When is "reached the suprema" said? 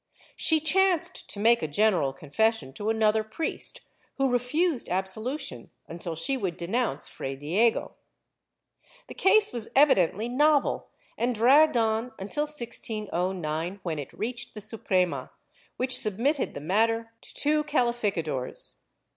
14.11-15.29